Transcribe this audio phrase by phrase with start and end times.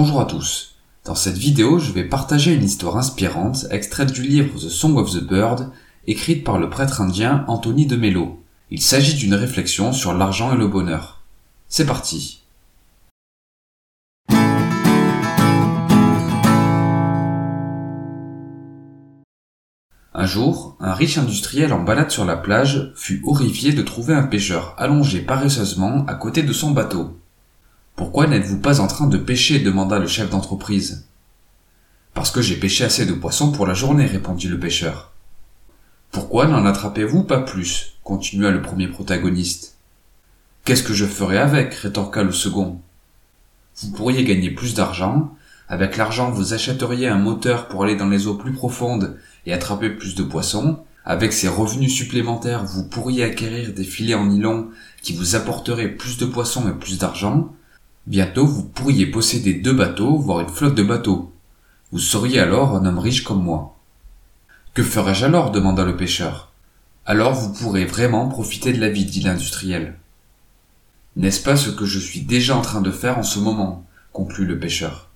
[0.00, 0.76] Bonjour à tous.
[1.04, 5.10] Dans cette vidéo, je vais partager une histoire inspirante extraite du livre The Song of
[5.10, 5.72] the Bird,
[6.06, 8.40] écrite par le prêtre indien Anthony de Mello.
[8.70, 11.20] Il s'agit d'une réflexion sur l'argent et le bonheur.
[11.68, 12.44] C'est parti.
[20.14, 24.28] Un jour, un riche industriel en balade sur la plage fut horrifié de trouver un
[24.28, 27.18] pêcheur allongé paresseusement à côté de son bateau.
[27.98, 31.08] Pourquoi n'êtes-vous pas en train de pêcher demanda le chef d'entreprise.
[32.14, 35.10] Parce que j'ai pêché assez de poissons pour la journée, répondit le pêcheur.
[36.12, 37.98] Pourquoi n'en attrapez-vous pas plus?
[38.04, 39.78] continua le premier protagoniste.
[40.64, 41.74] Qu'est-ce que je ferai avec?
[41.74, 42.80] rétorqua le second.
[43.78, 45.34] Vous pourriez gagner plus d'argent,
[45.68, 49.90] avec l'argent vous achèteriez un moteur pour aller dans les eaux plus profondes et attraper
[49.90, 54.68] plus de poissons, avec ces revenus supplémentaires vous pourriez acquérir des filets en nylon
[55.02, 57.52] qui vous apporteraient plus de poissons et plus d'argent,
[58.08, 61.30] Bientôt vous pourriez posséder deux bateaux, voire une flotte de bateaux.
[61.92, 63.76] Vous seriez alors un homme riche comme moi.
[64.72, 66.50] Que ferais-je alors demanda le pêcheur.
[67.04, 69.98] Alors vous pourrez vraiment profiter de la vie, dit l'industriel.
[71.16, 74.46] N'est-ce pas ce que je suis déjà en train de faire en ce moment conclut
[74.46, 75.07] le pêcheur.